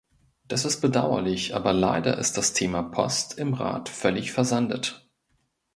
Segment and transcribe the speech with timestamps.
[0.47, 5.07] Das ist bedauerlich, aber leider ist das Thema Post im Rat völlig versandet.